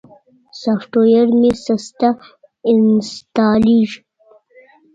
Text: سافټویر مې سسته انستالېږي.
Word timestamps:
سافټویر 0.61 1.27
مې 1.39 1.51
سسته 1.65 2.09
انستالېږي. 2.71 3.99